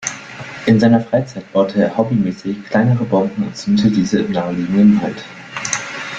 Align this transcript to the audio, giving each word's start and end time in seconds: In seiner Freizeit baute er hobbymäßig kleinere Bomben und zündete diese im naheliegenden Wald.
In 0.65 0.79
seiner 0.79 0.99
Freizeit 0.99 1.53
baute 1.53 1.83
er 1.83 1.95
hobbymäßig 1.95 2.63
kleinere 2.65 3.03
Bomben 3.05 3.43
und 3.43 3.55
zündete 3.55 3.91
diese 3.91 4.21
im 4.21 4.31
naheliegenden 4.31 4.99
Wald. 4.99 5.23